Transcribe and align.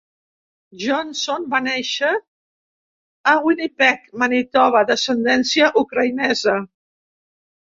Johnson 0.83 1.43
va 1.51 1.59
néixer 1.65 2.09
a 3.33 3.35
Winnipeg, 3.49 4.09
Manitoba, 4.23 4.83
d'ascendència 4.93 5.71
ucraïnesa. 5.85 6.61